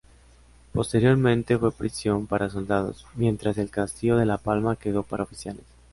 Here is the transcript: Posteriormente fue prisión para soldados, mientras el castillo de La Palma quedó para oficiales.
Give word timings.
Posteriormente 0.73 1.59
fue 1.59 1.71
prisión 1.71 2.25
para 2.25 2.49
soldados, 2.49 3.05
mientras 3.13 3.59
el 3.59 3.69
castillo 3.69 4.17
de 4.17 4.25
La 4.25 4.39
Palma 4.39 4.75
quedó 4.75 5.03
para 5.03 5.21
oficiales. 5.21 5.63